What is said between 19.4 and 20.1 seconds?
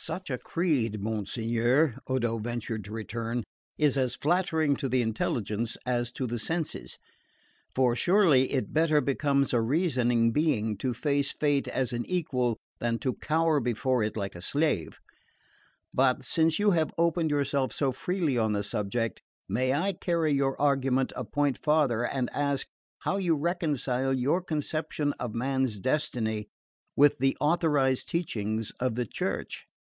may I